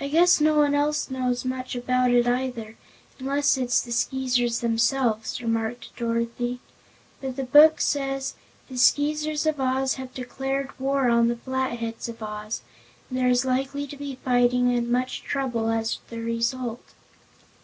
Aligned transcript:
"I 0.00 0.06
guess 0.06 0.40
no 0.40 0.54
one 0.56 0.72
else 0.72 1.10
knows 1.10 1.44
much 1.44 1.74
about 1.74 2.12
it 2.12 2.28
either, 2.28 2.76
unless 3.18 3.56
it's 3.56 3.82
the 3.82 3.90
Skeezers 3.90 4.60
themselves," 4.60 5.42
remarked 5.42 5.88
Dorothy. 5.96 6.60
"But 7.20 7.34
the 7.34 7.42
Book 7.42 7.80
says: 7.80 8.34
'The 8.68 8.78
Skeezers 8.78 9.44
of 9.44 9.58
Oz 9.60 9.94
have 9.94 10.14
declared 10.14 10.78
war 10.78 11.08
on 11.08 11.26
the 11.26 11.34
Flatheads 11.34 12.08
of 12.08 12.22
Oz, 12.22 12.60
and 13.10 13.18
there 13.18 13.26
is 13.26 13.44
likely 13.44 13.88
to 13.88 13.96
be 13.96 14.14
fighting 14.24 14.72
and 14.72 14.88
much 14.88 15.24
trouble 15.24 15.70
as 15.70 15.98
the 16.08 16.20
result.'" 16.20 16.94